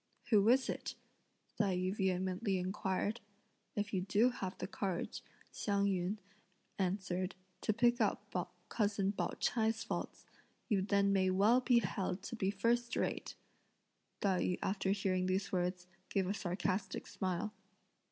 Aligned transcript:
"Who 0.31 0.49
is 0.49 0.67
it?" 0.67 0.95
Tai 1.59 1.77
yü 1.77 1.95
vehemently 1.95 2.57
inquired. 2.57 3.21
"If 3.75 3.93
you 3.93 4.01
do 4.01 4.31
have 4.31 4.57
the 4.57 4.65
courage," 4.65 5.23
Hsiang 5.51 5.85
yün 5.85 6.17
answered, 6.79 7.35
"to 7.61 7.71
pick 7.71 8.01
out 8.01 8.23
cousin 8.67 9.11
Pao 9.11 9.33
ch'ai's 9.39 9.83
faults, 9.83 10.25
you 10.67 10.81
then 10.81 11.13
may 11.13 11.29
well 11.29 11.61
be 11.61 11.81
held 11.81 12.23
to 12.23 12.35
be 12.35 12.49
first 12.49 12.95
rate!" 12.95 13.35
Tai 14.21 14.41
yü 14.41 14.57
after 14.63 14.89
hearing 14.89 15.27
these 15.27 15.51
words, 15.51 15.85
gave 16.09 16.25
a 16.27 16.33
sarcastic 16.33 17.05
smile. 17.05 17.53